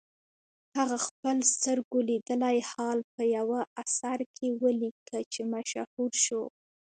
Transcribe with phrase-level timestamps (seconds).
[0.77, 6.43] هغه خپل سترګو لیدلی حال په یوه اثر کې ولیکه چې مشهور شو.